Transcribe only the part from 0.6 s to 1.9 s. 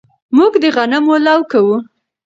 د غنمو لو کوو